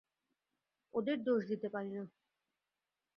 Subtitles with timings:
[0.93, 2.03] ওদের দোষ দিতে পারি না।